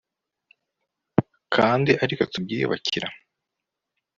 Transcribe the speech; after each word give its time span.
kandi 1.55 1.91
ari 2.03 2.13
twe 2.17 2.25
tubyiyubakira 2.33 3.07